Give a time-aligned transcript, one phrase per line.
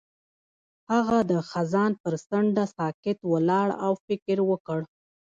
[0.91, 4.79] هغه د خزان پر څنډه ساکت ولاړ او فکر وکړ.